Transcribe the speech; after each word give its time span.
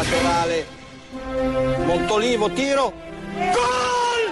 Laterale. 0.00 0.66
Montolivo, 1.84 2.48
tiro. 2.50 2.92
Gol! 3.36 4.22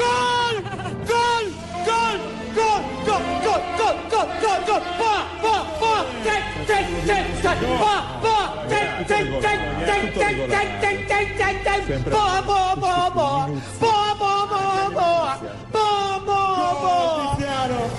Gol! 0.00 0.56
Gol! 1.04 1.44
Gol! 1.84 2.16
Gol! 2.54 2.80
Gol! 3.04 3.22
Gol! 3.44 3.62
Gol! 3.76 3.96
Gol! 4.08 4.28
Gol! 4.40 4.60
Gol! 4.66 4.82
Pa! 4.98 5.14
Pa! 5.42 5.56
Pa! 5.80 5.92
Tek! 6.24 6.42
Tek! 6.66 6.86
Tek! 7.06 7.26
Tek! 7.42 7.58
Pa! 7.82 7.94
Pa! 8.22 8.36
Tek! 8.68 8.88
Tek! 9.06 9.26
Tek! 9.44 9.60
Tek! 9.84 10.02
Tek! 10.16 10.38
Tek! 10.48 10.68
Tek! 10.80 10.98
Tek! 11.08 11.28
Tek! 11.36 11.56
Tek! 11.64 12.10
Pa! 12.10 12.40
Pa! 12.48 12.60
Pa! 12.80 13.10
Pa! 13.10 13.36
Pa! 13.80 13.94
Pa! 14.20 14.32
Pa! 14.48 14.64
Pa! 14.88 15.10
Pa! 15.72 15.90
Pa! 16.24 16.40
Pa! 16.82 16.96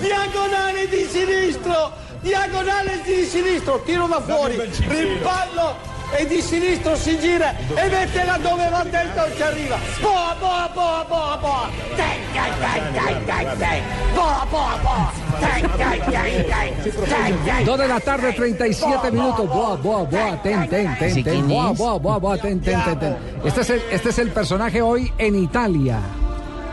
Diagonale 0.00 0.88
di 0.88 1.06
sinistro! 1.06 1.92
Diagonale 2.20 3.00
di 3.02 3.24
sinistro! 3.24 3.82
Tiro 3.82 4.06
da 4.06 4.20
fuori! 4.20 4.56
Rimpallo! 4.88 5.91
E 6.18 6.26
di 6.26 6.40
sinistro 6.40 6.94
si 6.96 7.18
gira 7.18 7.54
e 7.74 7.88
mette 7.88 8.24
là 8.24 8.38
dove 8.38 8.68
va 8.68 8.82
dentro 8.84 9.24
ci 9.34 9.42
arriva. 9.42 9.76
Boa, 10.00 10.36
boa, 10.38 10.70
boa, 10.74 11.04
boa, 11.08 11.36
boa. 11.40 11.70
Dai, 11.96 12.18
dai, 12.32 12.50
dai, 12.60 12.80
dai, 12.92 13.24
dai, 13.24 13.56
dai. 13.58 13.80
Boa, 14.14 14.46
boa, 14.50 14.78
boa. 14.82 15.12
Dai, 15.40 15.62
dai, 15.76 15.98
dai, 16.10 16.44
dai. 16.46 16.72
Dai, 17.08 17.34
dai. 17.44 17.64
2 17.64 17.76
de 17.76 17.86
la 17.88 18.00
tarde, 18.00 18.32
37 18.32 19.10
minutos. 19.10 19.46
Boa, 19.48 19.76
boa, 19.76 20.04
boa, 20.04 20.36
ten, 20.42 20.68
ten, 20.68 20.96
ten, 20.98 21.22
ten. 21.24 21.48
Boa, 21.48 21.72
boa, 21.72 21.98
boa, 21.98 22.18
boa, 22.18 22.38
ten, 22.38 22.60
ten, 22.60 22.80
ten, 22.84 22.98
ten. 22.98 23.16
Este 23.44 23.60
es 23.62 23.70
el, 23.70 23.82
este 23.90 24.08
es 24.10 24.18
el 24.18 24.30
personaje 24.30 24.80
hoy 24.82 25.10
en 25.18 25.34
Italia. 25.36 25.98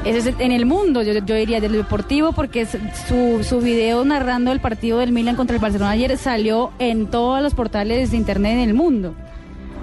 Ese 0.06 0.20
es 0.20 0.26
el- 0.28 0.36
en 0.40 0.54
el 0.54 0.66
mundo, 0.66 1.02
yo, 1.02 1.12
yo 1.12 1.36
diría, 1.36 1.60
del 1.60 1.74
deportivo, 1.74 2.32
porque 2.32 2.62
es- 2.62 2.78
su, 3.08 3.44
su 3.44 3.60
video 3.60 4.06
narrando 4.06 4.52
el 4.54 4.62
partido 4.62 5.00
del 5.00 5.12
Milan 5.12 5.36
contra 5.36 5.56
el 5.58 5.62
Barcelona 5.62 5.92
ayer 5.92 6.18
salió 6.18 6.72
en 6.80 7.08
todos 7.08 7.42
los 7.42 7.54
portales 7.54 8.12
de 8.12 8.16
internet 8.18 8.54
en 8.54 8.60
el 8.70 8.74
mundo, 8.74 9.14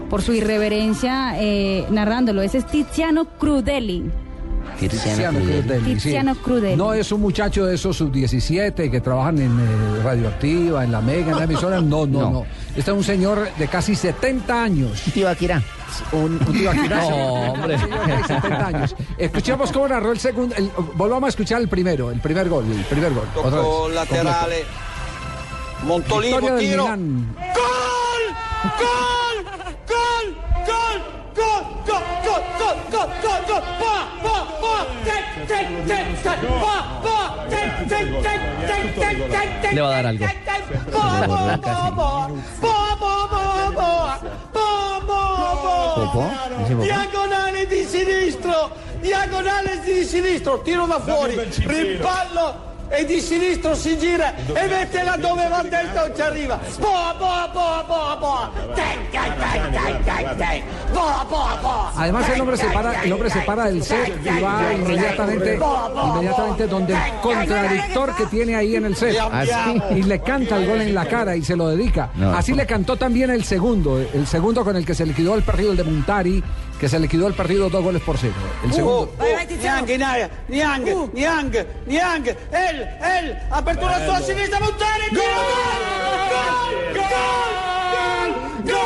por 0.09 0.23
su 0.23 0.33
irreverencia 0.33 1.35
eh, 1.41 1.87
narrándolo. 1.91 2.43
Ese 2.43 2.59
es 2.59 2.67
Tiziano 2.67 3.25
Crudeli. 3.39 4.11
Tiziano 4.79 5.39
Crudeli, 5.39 5.95
sí. 5.95 5.95
Tiziano 5.95 6.35
Crudeli. 6.35 6.77
No 6.77 6.93
es 6.93 7.11
un 7.11 7.23
muchacho 7.23 7.65
de 7.65 7.77
esos 7.77 7.97
sub-17 7.97 8.91
que 8.91 9.01
trabajan 9.01 9.39
en 9.39 9.59
eh, 9.59 10.03
Radioactiva, 10.03 10.85
en 10.85 10.93
la 10.93 11.01
Mega, 11.01 11.33
en 11.33 11.39
la 11.39 11.45
emisora. 11.45 11.81
No, 11.81 12.07
no, 12.07 12.31
no, 12.31 12.47
Este 12.77 12.91
es 12.91 12.97
un 12.97 13.03
señor 13.05 13.49
de 13.59 13.69
casi 13.69 13.95
70 13.95 14.63
años. 14.63 15.03
Tío 15.15 15.29
Akira. 15.31 15.63
Un, 16.13 16.33
un 16.47 16.53
tío 16.53 16.71
aquí. 16.71 16.81
No, 16.91 17.07
hombre. 17.53 17.79
70 17.79 18.67
años. 18.67 18.97
Escuchemos 19.17 19.73
cómo 19.73 19.89
narró 19.89 20.13
el 20.13 20.19
segundo. 20.19 20.55
el- 20.57 20.71
volvamos 20.95 21.29
a 21.29 21.31
escuchar 21.31 21.61
el 21.63 21.69
primero, 21.69 22.11
el 22.11 22.21
primer 22.21 22.49
gol, 22.49 22.65
el 22.71 22.85
primer 22.85 23.15
gol. 23.15 23.25
Otra 23.35 23.61
vez, 23.61 23.95
laterale. 23.95 24.65
Montolivo, 25.85 26.37
Victoria 26.39 26.55
del 26.55 26.69
tiro. 26.71 26.85
Gol! 26.85 26.99
Gol! 28.79 29.16
go, 32.91 33.09
go, 33.23 33.35
go, 33.47 33.57
Le 39.73 39.81
va 39.81 39.89
a 39.89 40.03
dar 40.03 40.07
algo. 40.07 40.27
Diagonale 46.81 47.67
di 47.67 47.85
sinistro, 47.85 48.71
diagonale 49.01 49.81
di 49.85 50.05
sinistro, 50.05 50.63
tiro 50.63 50.87
da 50.87 51.01
fuori, 51.01 51.35
rimpallo, 51.67 52.76
e 52.89 53.05
di 53.05 53.21
sinistro 53.21 53.75
si 53.75 53.99
gira 53.99 54.35
e 54.37 54.67
mette 54.69 55.03
là 55.03 55.17
dove 55.17 55.49
va 55.49 55.63
dentro 55.63 56.15
ci 56.15 56.21
arriva. 56.23 56.59
Boa, 56.79 57.15
boa, 57.19 57.51
boa, 57.53 57.85
boa, 57.87 58.17
boa. 58.17 58.51
Boa, 60.93 61.27
boa, 61.29 61.59
boa. 61.61 61.93
Además 61.97 62.29
el 62.29 62.41
hombre 62.41 62.57
se 62.57 62.67
para, 62.67 63.03
el 63.03 63.13
hombre 63.13 63.31
se 63.31 63.41
para 63.41 63.65
del 63.67 63.83
set 63.83 64.21
y 64.23 64.41
va 64.41 64.73
inmediatamente, 64.73 65.59
inmediatamente 66.05 66.67
donde 66.67 66.93
el 66.95 67.21
contradictor 67.21 68.17
que 68.17 68.27
tiene 68.27 68.55
ahí 68.55 68.77
en 68.77 68.85
el 68.85 68.97
set. 68.97 69.17
Así. 69.19 69.83
Y 69.97 70.03
le 70.05 70.21
canta 70.21 70.57
el 70.57 70.67
gol 70.67 70.81
en 70.81 70.95
la 70.95 71.07
cara 71.07 71.35
y 71.37 71.43
se 71.43 71.57
lo 71.57 71.69
dedica. 71.69 72.11
Así 72.35 72.55
le 72.55 72.67
cantó 72.67 72.97
también 72.97 73.31
el 73.31 73.45
segundo, 73.45 73.99
el 73.99 74.27
segundo 74.27 74.65
con 74.65 74.77
el 74.77 74.87
que 74.87 74.95
se 74.95 75.05
liquidó 75.05 75.35
el 75.35 75.43
partido 75.43 75.73
el 75.73 75.77
de 75.77 75.85
Montari, 75.85 76.43
que 76.79 76.89
se 76.89 76.99
le 76.99 77.09
quedó 77.09 77.27
el 77.27 77.35
partido 77.35 77.71
dos 77.71 77.83
goles 77.83 78.03
por 78.03 78.19
cero. 78.19 78.35
El 78.65 78.73
segundo. 78.73 79.13
Niang, 79.59 79.87
Niang, 80.49 80.85
Niang, 81.13 81.53
Niang, 81.87 82.27
él, 82.53 82.89
él, 83.03 83.39
apertura 83.51 84.05
sua 84.05 84.21
sinistra, 84.21 84.61
Montani, 84.61 85.07
gol, 85.13 85.23
gol, 86.33 86.57
gol, 86.95 87.15
gol, 88.65 88.85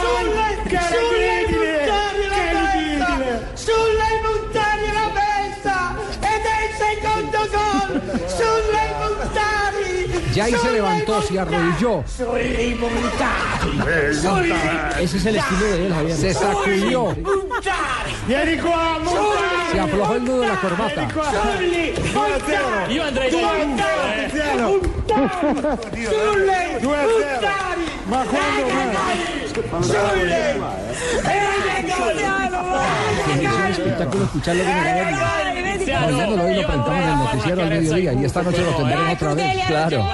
gol, 0.00 0.30
gol, 0.70 1.79
Ya 10.34 10.44
ahí 10.44 10.54
se 10.54 10.72
levantó, 10.72 11.22
se 11.22 11.38
arrodilló. 11.38 12.04
Ese 15.00 15.16
es 15.16 15.26
el 15.26 15.36
estilo 15.36 15.64
de 15.64 15.86
él, 15.86 15.92
Javier. 15.92 16.16
Se 16.16 16.34
sacudió. 16.34 17.16
Se 19.72 19.80
aflojó 19.80 20.14
el 20.14 20.24
nudo 20.24 20.40
de 20.40 20.48
la 20.48 20.60
corbata. 20.60 21.08
Es 36.10 36.28
un 36.28 37.19
noticiero 37.32 37.62
al 37.62 37.68
mediodía 37.70 38.12
y 38.14 38.24
esta 38.24 38.42
noche 38.42 38.62
lo 38.64 38.72
tendremos 38.76 39.12
otra 39.14 39.34
vez. 39.34 39.66
Claro. 39.66 40.04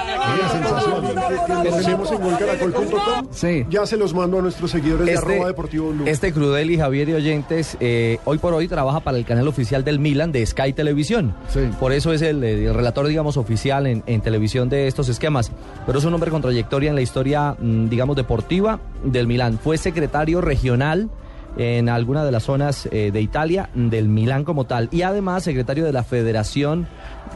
Tenemos 1.63 2.11
en 2.11 2.21
golcaracol.com. 2.21 3.27
Sí. 3.31 3.65
Ya 3.69 3.85
se 3.85 3.97
los 3.97 4.13
mando 4.13 4.39
a 4.39 4.41
nuestros 4.41 4.71
seguidores 4.71 5.05
de 5.05 5.13
Este, 5.13 5.33
arroba 5.33 5.47
deportivo 5.47 5.89
blue. 5.91 6.03
este 6.07 6.31
Crudeli, 6.33 6.77
Javier 6.77 7.09
y 7.09 7.13
oyentes, 7.13 7.77
eh, 7.79 8.19
hoy 8.25 8.37
por 8.37 8.53
hoy 8.53 8.67
trabaja 8.67 8.99
para 8.99 9.17
el 9.17 9.25
canal 9.25 9.47
oficial 9.47 9.83
del 9.83 9.99
Milan 9.99 10.31
de 10.31 10.45
Sky 10.45 10.73
Televisión. 10.73 11.33
Sí. 11.49 11.61
Por 11.79 11.91
eso 11.93 12.13
es 12.13 12.21
el, 12.21 12.43
el 12.43 12.73
relator, 12.73 13.07
digamos, 13.07 13.37
oficial 13.37 13.87
en, 13.87 14.03
en 14.05 14.21
televisión 14.21 14.69
de 14.69 14.87
estos 14.87 15.09
esquemas. 15.09 15.51
Pero 15.85 15.99
es 15.99 16.05
un 16.05 16.13
hombre 16.13 16.31
con 16.31 16.41
trayectoria 16.41 16.89
en 16.89 16.95
la 16.95 17.01
historia, 17.01 17.55
mm, 17.59 17.89
digamos, 17.89 18.15
deportiva 18.15 18.79
del 19.03 19.27
Milan. 19.27 19.59
Fue 19.63 19.77
secretario 19.77 20.41
regional 20.41 21.09
en 21.57 21.89
alguna 21.89 22.23
de 22.23 22.31
las 22.31 22.43
zonas 22.43 22.87
eh, 22.91 23.11
de 23.11 23.21
Italia, 23.21 23.69
del 23.73 24.07
Milán 24.07 24.43
como 24.43 24.65
tal, 24.65 24.89
y 24.91 25.01
además 25.01 25.43
secretario 25.43 25.85
de 25.85 25.93
la 25.93 26.03
Federación 26.03 26.87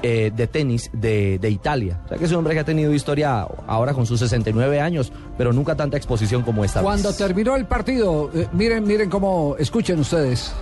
eh, 0.04 0.32
de 0.36 0.48
Tenis 0.48 0.90
de, 0.94 1.40
de 1.40 1.50
Italia. 1.50 2.00
O 2.06 2.08
sea 2.08 2.18
que 2.18 2.26
es 2.26 2.32
un 2.32 2.38
hombre 2.38 2.54
que 2.54 2.62
ha 2.62 2.66
tenido 2.66 2.94
historia 2.94 3.48
ahora 3.68 3.94
con 3.94 4.06
sus 4.06 4.20
69 4.20 4.80
años, 4.80 5.12
pero 5.38 5.54
nunca 5.54 5.76
tanta 5.76 5.98
exposición 5.98 6.44
como 6.44 6.64
esta. 6.64 6.82
Cuando 6.82 7.10
vez. 7.10 7.18
terminó 7.18 7.56
el 7.56 7.66
partido, 7.66 8.32
eh, 8.34 8.48
miren, 8.54 8.86
miren 8.86 9.10
cómo, 9.10 9.56
escuchen 9.58 10.00
ustedes, 10.00 10.54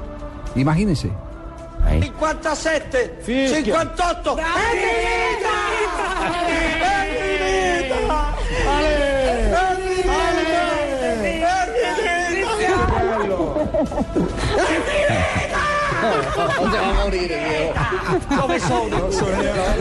imagínense. 0.56 1.10
57, 2.02 3.20
58. 3.26 4.38
¡È 4.38 4.44
finita! 4.72 6.19
¿Dónde 17.10 17.28
va 17.28 17.32
a 17.32 17.32
morir 17.32 17.32
el 17.32 17.40
viejo? 17.50 17.74
Dove 18.36 18.60
sono? 18.60 18.98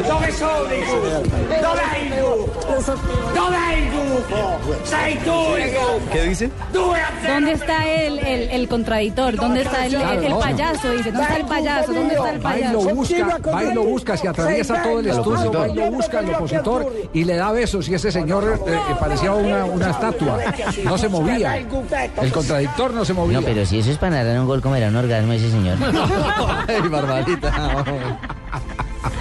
Dove 0.09 0.33
sono 0.33 0.73
i? 0.73 0.85
Dov'è 1.61 2.08
Dov'è 3.35 3.75
il 3.77 3.91
gufo? 3.91 4.59
Sei 4.85 5.19
tu 5.19 5.31
il 5.31 5.71
gufo. 5.73 6.11
¿Qué 6.13 6.23
dice? 6.25 6.51
¿Dónde 6.73 7.53
está 7.53 7.87
el, 7.87 8.19
el, 8.21 8.51
el 8.51 8.69
contradictor? 8.69 9.37
¿Dónde 9.37 9.63
está 9.63 9.87
el, 9.87 9.95
el- 9.95 10.25
el 10.25 10.35
payaso? 10.37 10.91
Dice, 10.93 11.11
¿dónde 11.13 11.23
está 11.23 11.37
el 11.37 11.47
payaso? 11.47 11.93
¿Dónde 11.93 12.15
está 12.15 12.31
el 12.31 12.45
Va 12.47 12.59
y 12.59 12.65
lo 12.65 12.79
payaso? 12.81 12.95
busca, 12.95 13.39
va 13.55 13.65
y 13.65 13.75
lo 13.75 13.85
busca, 13.85 14.17
se 14.17 14.29
atraviesa 14.29 14.83
todo 14.83 15.01
el 15.01 15.07
estudio, 15.09 15.53
va 15.53 15.69
y 15.69 15.75
lo 15.75 15.91
busca 15.91 16.21
el 16.21 16.31
opositor 16.35 16.93
y 17.13 17.25
le 17.25 17.37
da 17.37 17.53
besos 17.53 17.89
y 17.89 17.95
ese 17.95 18.11
señor 18.13 18.63
eh, 18.67 18.73
eh, 18.73 18.95
parecía 18.99 19.33
una, 19.33 19.65
una 19.65 19.91
estatua, 19.91 20.39
no 20.85 20.99
se 20.99 21.09
movía, 21.09 21.57
el 21.57 22.33
contradictor 22.33 22.95
no 22.95 23.05
se 23.05 23.13
movía. 23.15 23.41
No, 23.41 23.47
pero 23.47 23.65
si 23.67 23.79
eso 23.81 23.91
es 23.91 23.99
para 23.99 24.17
narrar 24.17 24.41
un 24.41 24.47
gol, 24.47 24.61
¿cómo 24.63 24.75
era 24.77 24.89
un 24.89 24.97
orgasmo 24.97 25.33
ese 25.33 25.51
señor? 25.51 25.77
Ay, 26.69 26.89
Barbarita. 26.89 27.53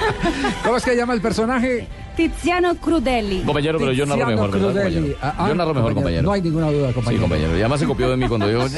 ¿Cómo 0.63 0.77
es 0.77 0.83
que 0.83 0.95
llama 0.95 1.13
el 1.13 1.21
personaje? 1.21 1.87
Tiziano 2.15 2.73
Crudeli. 2.75 3.41
Compañero, 3.43 3.77
pero 3.77 3.91
yo 3.91 4.05
narro 4.07 4.25
Tiziano 4.25 4.41
mejor, 4.47 4.51
¿verdad, 4.59 4.67
Crudeli. 4.73 4.95
compañero? 4.95 5.17
Ah, 5.21 5.35
ah, 5.37 5.47
Yo 5.49 5.55
narro 5.55 5.73
mejor, 5.75 5.93
compañero. 5.93 6.23
No 6.23 6.31
hay 6.31 6.41
ninguna 6.41 6.71
duda, 6.71 6.87
Sí, 6.87 6.93
compañero. 6.95 7.21
compañero. 7.21 7.51
Y 7.57 7.59
además 7.59 7.79
se 7.79 7.85
copió 7.85 8.09
de 8.09 8.17
mí 8.17 8.27
cuando 8.27 8.49
yo... 8.49 8.67
Sí. 8.69 8.77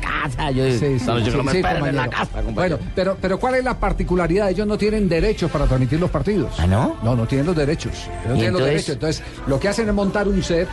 casa! 0.00 0.50
Yo, 0.52 0.64
Sí, 0.70 0.78
sí, 0.78 0.84
esta 0.94 1.14
noche 1.14 1.30
sí, 1.32 1.36
no 1.36 1.42
me 1.42 1.50
sí, 1.52 1.58
esperen 1.58 1.84
en 1.86 1.96
la 1.96 2.02
compañero. 2.04 2.10
casa, 2.30 2.42
compañero. 2.44 2.76
Bueno, 2.78 2.92
pero, 2.94 3.16
pero 3.20 3.40
¿cuál 3.40 3.54
es 3.56 3.64
la 3.64 3.78
particularidad? 3.80 4.50
Ellos 4.50 4.66
no 4.68 4.78
tienen 4.78 5.08
derechos 5.08 5.50
para 5.50 5.66
transmitir 5.66 5.98
los 5.98 6.10
partidos. 6.10 6.52
¿Ah, 6.58 6.66
no? 6.68 6.96
No, 7.02 7.16
no 7.16 7.26
tienen 7.26 7.46
los 7.46 7.56
derechos. 7.56 7.92
No 8.28 8.36
¿Y 8.36 8.38
tienen 8.38 8.52
los 8.52 8.62
entonces? 8.62 8.66
derechos. 8.68 8.88
Entonces, 8.94 9.22
lo 9.48 9.58
que 9.58 9.68
hacen 9.68 9.88
es 9.88 9.94
montar 9.94 10.28
un 10.28 10.42
set 10.42 10.68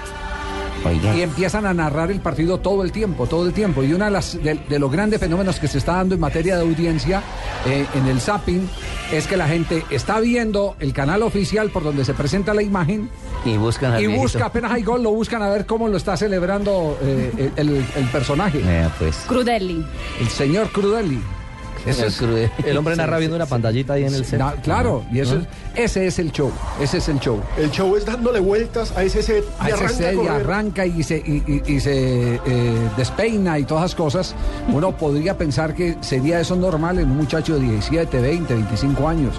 Oiga. 0.86 1.16
y 1.16 1.22
empiezan 1.22 1.66
a 1.66 1.74
narrar 1.74 2.12
el 2.12 2.20
partido 2.20 2.60
todo 2.60 2.84
el 2.84 2.92
tiempo, 2.92 3.26
todo 3.28 3.46
el 3.48 3.54
tiempo. 3.54 3.84
Y 3.84 3.94
uno 3.94 4.06
de, 4.06 4.12
las, 4.12 4.42
de, 4.44 4.56
de 4.68 4.80
los 4.80 4.92
grandes 4.92 5.20
fenómenos 5.20 5.60
que 5.60 5.68
se 5.68 5.78
está 5.78 5.94
dando 5.94 6.16
en 6.16 6.22
materia 6.22 6.56
de 6.58 6.62
audiencia 6.64 7.22
eh, 7.66 7.86
en 7.96 8.08
el 8.08 8.20
zapping 8.20 8.68
es 9.12 9.28
que 9.28 9.38
la 9.38 9.48
gente 9.48 9.86
está 9.90 10.20
viendo 10.20 10.76
el 10.80 10.92
canal 10.94 11.24
oficial 11.24 11.70
por 11.70 11.84
donde 11.84 12.04
se 12.04 12.14
presenta 12.14 12.54
la 12.54 12.64
imagen 12.64 13.10
Y 13.46 13.58
buscan 13.58 13.94
al 13.94 14.02
y 14.02 14.08
viejito. 14.08 14.24
busca, 14.24 14.46
apenas 14.46 14.72
hay 14.72 14.84
gol, 14.84 15.04
lo 15.04 15.12
buscan 15.12 15.42
a 15.42 15.50
ver 15.50 15.66
cómo 15.66 15.88
lo 15.88 15.98
está 15.98 16.18
celebrando 16.18 16.98
eh, 17.02 17.52
el, 17.56 17.70
el- 17.70 17.86
el 17.96 18.06
personaje, 18.12 18.62
pues. 19.00 19.16
Crudeli. 19.28 19.86
el 20.20 20.28
señor 20.30 20.70
Crudeli. 20.72 21.20
Ese 21.92 22.08
es- 22.08 22.18
Cruel. 22.18 22.50
El 22.66 22.78
hombre 22.78 22.96
narra 22.96 23.18
viendo 23.18 23.36
una 23.36 23.46
pantallita 23.46 23.94
ahí 23.94 24.04
en 24.06 24.14
el 24.14 24.26
set. 24.26 24.40
Na- 24.40 24.54
claro, 24.64 25.04
y 25.12 25.20
eso 25.20 25.38
es- 25.38 25.48
ese 25.76 26.08
es 26.08 26.20
el 26.20 26.32
show, 26.32 26.52
ese 26.80 26.98
es 27.00 27.10
el 27.10 27.20
show. 27.20 27.42
El 27.58 27.72
show 27.72 27.96
es 27.96 28.06
dándole 28.06 28.40
vueltas 28.40 28.92
a 28.96 29.04
ese 29.04 29.22
set 29.24 29.44
y 29.60 29.64
A 29.64 29.68
ese 29.70 29.74
arranca 29.76 29.94
set 29.94 30.16
y 30.24 30.28
arranca 30.28 30.86
y 30.86 31.04
se, 31.04 31.18
y, 31.18 31.44
y- 31.68 31.74
y 31.74 31.80
se 31.80 32.36
eh, 32.46 32.90
despeina 32.98 33.58
y 33.60 33.64
todas 33.66 33.86
esas 33.86 33.96
cosas, 33.96 34.36
uno 34.72 34.92
podría 34.98 35.38
pensar 35.38 35.74
que 35.74 35.98
sería 36.02 36.40
eso 36.40 36.56
normal 36.56 37.00
en 37.00 37.10
un 37.12 37.18
muchacho 37.18 37.56
de 37.56 37.62
17, 37.62 38.20
20, 38.22 38.54
25 38.54 39.08
años. 39.10 39.36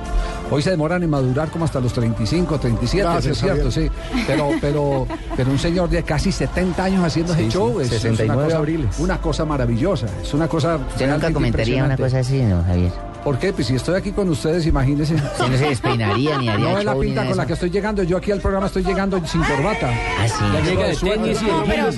Hoy 0.51 0.61
se 0.63 0.71
demoran 0.71 1.03
en 1.03 1.11
madurar 1.11 1.49
como 1.51 1.65
hasta 1.65 1.81
los 1.81 1.93
35, 1.93 2.59
37, 2.59 3.03
Gracias, 3.09 3.37
eso 3.39 3.47
es 3.47 3.53
cierto, 3.53 3.71
sí. 3.71 3.91
Pero, 4.27 4.51
pero, 4.61 5.07
pero 5.37 5.51
un 5.51 5.59
señor 5.59 5.89
de 5.89 6.03
casi 6.03 6.31
70 6.33 6.85
años 6.85 7.03
haciendo 7.05 7.33
Sí, 7.35 7.41
ese 7.43 7.51
sí, 7.51 7.57
show 7.57 7.81
es, 7.81 7.91
es 7.91 8.03
69 8.03 8.35
una, 8.35 8.45
cosa, 8.45 8.57
abriles. 8.59 8.99
una 8.99 9.21
cosa 9.21 9.45
maravillosa, 9.45 10.07
es 10.23 10.35
una 10.35 10.47
cosa 10.49 10.77
Usted 10.77 11.11
nunca 11.11 11.33
comentaría 11.33 11.85
una 11.85 11.97
cosa 11.97 12.19
así, 12.19 12.34
¿no, 12.43 12.63
Javier? 12.65 12.93
¿Por 13.25 13.39
qué? 13.39 13.55
Pues 13.55 13.67
si 13.69 13.75
estoy 13.75 13.95
aquí 13.95 14.13
con 14.13 14.29
ustedes, 14.29 14.67
imagínense. 14.67 15.15
Usted 15.15 15.49
no 15.49 15.57
se 15.57 15.69
despeinaría 15.69 16.37
ni 16.37 16.49
haría 16.51 16.69
No 16.69 16.79
es 16.79 16.85
la 16.85 16.95
pinta 16.95 17.27
con 17.27 17.37
la 17.39 17.47
que 17.47 17.55
estoy 17.55 17.71
llegando. 17.71 18.03
Yo 18.03 18.19
aquí 18.19 18.31
al 18.31 18.41
programa 18.41 18.67
estoy 18.67 18.85
llegando 18.85 19.25
sin 19.27 19.43
corbata. 19.43 19.91
Ah, 20.21 20.29
sí. 20.29 20.45
Ya 20.53 20.61
Llega 20.61 20.87
de 20.89 20.95
llego 20.95 21.07
de 21.07 21.17
tenis 21.17 21.43
y 21.43 21.47
Pero. 21.67 21.91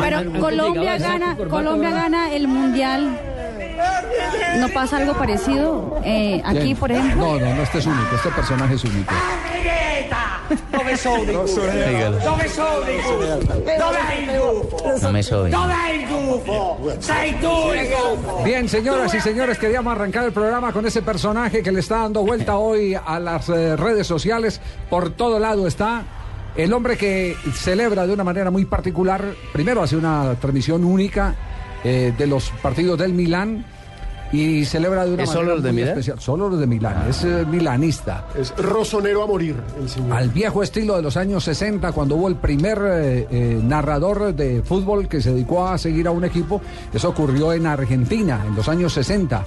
Pero 0.00 0.40
Colombia 0.40 0.98
gana, 0.98 1.36
Colombia 1.48 1.90
gana 1.90 2.32
el 2.32 2.48
mundial. 2.48 3.20
¿No 4.58 4.68
pasa 4.68 4.96
algo 4.96 5.14
parecido 5.14 6.00
eh, 6.04 6.42
aquí, 6.44 6.74
por 6.74 6.90
ejemplo? 6.90 7.38
No, 7.38 7.38
no, 7.38 7.54
no, 7.54 7.62
este 7.62 7.78
es 7.78 7.86
único. 7.86 8.16
Este 8.16 8.30
personaje 8.30 8.74
es 8.74 8.84
único. 8.84 9.14
Greta! 10.48 10.76
Dove 10.76 10.96
sono 10.96 11.22
i 11.22 11.34
gufi? 11.34 11.60
Dígalo. 11.60 12.18
Dove 12.18 12.48
sono 12.48 12.90
i 12.90 13.02
gufi? 13.02 13.76
Dov'è 13.78 14.14
il 14.18 14.38
gufo? 14.38 14.98
No 15.00 15.10
me 15.10 15.22
sobe. 15.22 15.48
Dov'è 15.50 15.92
il 15.92 16.06
gufo? 16.06 16.94
Sei 16.98 17.38
tu 17.38 17.72
il 17.72 17.88
gufo! 17.88 18.42
Bien, 18.42 18.68
señoras 18.68 19.14
y 19.14 19.20
señores, 19.20 19.58
queríamos 19.58 19.92
arrancar 19.92 20.24
el 20.24 20.32
programa 20.32 20.72
con 20.72 20.86
ese 20.86 21.02
personaje 21.02 21.62
que 21.62 21.72
le 21.72 21.80
está 21.80 21.98
dando 21.98 22.22
vuelta 22.22 22.56
hoy 22.58 22.94
a 22.94 23.18
las 23.18 23.48
eh, 23.48 23.76
redes 23.76 24.06
sociales. 24.06 24.60
Por 24.90 25.10
todo 25.10 25.38
lado 25.38 25.66
está 25.66 26.04
el 26.56 26.72
hombre 26.72 26.96
que 26.96 27.36
celebra 27.54 28.06
de 28.06 28.12
una 28.12 28.24
manera 28.24 28.50
muy 28.50 28.64
particular. 28.64 29.24
Primero 29.52 29.82
hace 29.82 29.96
una 29.96 30.34
transmisión 30.40 30.84
única 30.84 31.34
eh, 31.82 32.12
de 32.16 32.26
los 32.26 32.50
partidos 32.62 32.98
del 32.98 33.12
Milán. 33.12 33.64
Y 34.34 34.64
celebra 34.64 35.04
de 35.04 35.14
una 35.14 35.22
¿Es 35.22 35.28
manera 35.28 35.44
solo 35.44 35.54
los 35.54 35.62
de 35.62 35.70
muy 35.70 35.76
Milán? 35.82 35.90
especial. 35.90 36.20
Solo 36.20 36.48
los 36.48 36.58
de 36.58 36.66
Milán. 36.66 37.08
Es 37.08 37.24
eh, 37.24 37.44
milanista. 37.48 38.24
Es 38.36 38.52
rosonero 38.56 39.22
a 39.22 39.26
morir 39.28 39.54
el 39.80 39.88
señor. 39.88 40.12
Al 40.16 40.28
viejo 40.30 40.62
estilo 40.62 40.96
de 40.96 41.02
los 41.02 41.16
años 41.16 41.44
60, 41.44 41.92
cuando 41.92 42.16
hubo 42.16 42.26
el 42.26 42.34
primer 42.36 42.78
eh, 42.84 43.28
eh, 43.30 43.60
narrador 43.62 44.34
de 44.34 44.62
fútbol 44.62 45.06
que 45.06 45.22
se 45.22 45.32
dedicó 45.32 45.68
a 45.68 45.78
seguir 45.78 46.08
a 46.08 46.10
un 46.10 46.24
equipo. 46.24 46.60
Eso 46.92 47.10
ocurrió 47.10 47.52
en 47.52 47.66
Argentina, 47.66 48.42
en 48.44 48.56
los 48.56 48.68
años 48.68 48.92
60. 48.94 49.44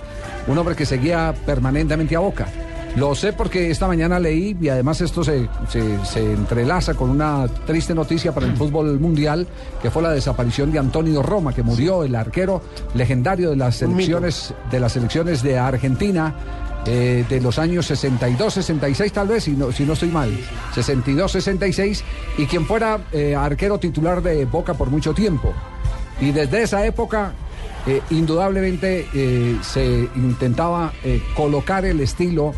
Un 0.47 0.57
hombre 0.57 0.75
que 0.75 0.85
seguía 0.85 1.33
permanentemente 1.45 2.15
a 2.15 2.19
Boca. 2.19 2.47
Lo 2.97 3.13
sé 3.13 3.31
porque 3.31 3.69
esta 3.69 3.87
mañana 3.87 4.19
leí 4.19 4.57
y 4.59 4.69
además 4.69 5.01
esto 5.01 5.23
se, 5.23 5.47
se- 5.69 6.03
se 6.05 6.19
entrelaza 6.33 6.95
con 6.95 7.11
una 7.11 7.47
triste 7.67 7.93
noticia 7.93 8.33
para 8.33 8.47
el 8.47 8.57
fútbol 8.57 8.99
mundial, 8.99 9.47
que 9.81 9.91
fue 9.91 10.01
la 10.01 10.09
desaparición 10.11 10.71
de 10.71 10.79
Antonio 10.79 11.21
Roma, 11.21 11.53
que 11.53 11.61
murió, 11.61 12.03
el 12.03 12.15
arquero 12.15 12.61
legendario 12.95 13.51
de 13.51 13.55
las 13.55 13.75
selecciones, 13.75 14.53
de 14.71 14.79
las 14.79 14.93
selecciones 14.93 15.43
de 15.43 15.59
Argentina 15.59 16.33
eh, 16.87 17.23
de 17.29 17.39
los 17.39 17.59
años 17.59 17.85
62, 17.85 18.53
66 18.55 19.11
tal 19.13 19.27
vez, 19.27 19.43
si 19.43 19.51
no, 19.51 19.71
si 19.71 19.83
no 19.83 19.93
estoy 19.93 20.09
mal, 20.09 20.31
62, 20.73 21.31
66, 21.33 22.03
y 22.39 22.45
quien 22.47 22.65
fuera 22.65 22.99
eh, 23.11 23.35
arquero 23.35 23.77
titular 23.77 24.23
de 24.23 24.45
Boca 24.45 24.73
por 24.73 24.89
mucho 24.89 25.13
tiempo. 25.13 25.53
Y 26.19 26.31
desde 26.31 26.63
esa 26.63 26.83
época, 26.85 27.33
eh, 27.85 28.01
indudablemente 28.09 29.05
se 29.61 30.09
intentaba 30.15 30.93
colocar 31.35 31.85
el 31.85 31.99
estilo 31.99 32.53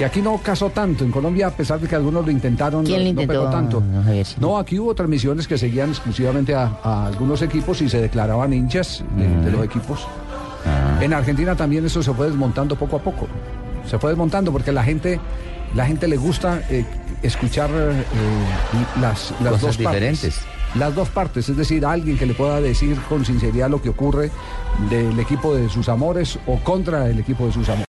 que 0.00 0.06
aquí 0.06 0.22
no 0.22 0.38
casó 0.38 0.70
tanto. 0.70 1.04
En 1.04 1.10
Colombia, 1.10 1.48
a 1.48 1.50
pesar 1.50 1.78
de 1.78 1.86
que 1.86 1.94
algunos 1.94 2.24
lo 2.24 2.30
intentaron, 2.32 2.86
¿Quién 2.86 3.04
no, 3.04 3.12
lo 3.12 3.20
no 3.20 3.28
pegó 3.28 3.50
tanto. 3.50 3.82
Javiercito? 4.02 4.40
No, 4.40 4.56
aquí 4.56 4.78
hubo 4.78 4.94
transmisiones 4.94 5.46
que 5.46 5.58
seguían 5.58 5.90
exclusivamente 5.90 6.54
a, 6.54 6.72
a 6.82 7.06
algunos 7.08 7.42
equipos 7.42 7.82
y 7.82 7.88
se 7.90 8.00
declaraban 8.00 8.50
hinchas 8.54 9.04
de, 9.14 9.28
de 9.28 9.50
los 9.50 9.62
equipos. 9.62 10.06
En 11.02 11.12
Argentina 11.12 11.54
también 11.54 11.84
eso 11.84 12.02
se 12.02 12.14
fue 12.14 12.28
desmontando 12.28 12.76
poco 12.76 12.96
a 12.96 13.00
poco. 13.02 13.28
Se 13.86 13.98
fue 13.98 14.08
desmontando 14.08 14.50
porque 14.52 14.72
la 14.72 14.82
gente, 14.82 15.20
la 15.74 15.84
gente 15.84 16.08
le 16.08 16.16
gusta 16.16 16.62
eh, 16.70 16.86
escuchar 17.22 17.68
eh, 17.70 18.02
las, 19.02 19.34
las 19.42 19.52
Cosas 19.52 19.60
dos 19.60 19.76
diferentes. 19.76 20.36
partes. 20.36 20.76
Las 20.76 20.94
dos 20.94 21.10
partes, 21.10 21.46
es 21.50 21.58
decir, 21.58 21.84
alguien 21.84 22.16
que 22.16 22.24
le 22.24 22.32
pueda 22.32 22.58
decir 22.62 22.96
con 23.06 23.26
sinceridad 23.26 23.68
lo 23.68 23.82
que 23.82 23.90
ocurre 23.90 24.30
del 24.88 25.18
equipo 25.20 25.54
de 25.54 25.68
sus 25.68 25.90
amores 25.90 26.38
o 26.46 26.56
contra 26.60 27.06
el 27.10 27.18
equipo 27.18 27.44
de 27.44 27.52
sus 27.52 27.68
amores. 27.68 27.86